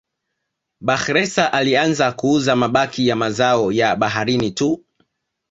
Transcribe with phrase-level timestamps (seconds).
[0.81, 4.85] Bakhresa alianza kuuza mabaki ya mazao ya baharini tu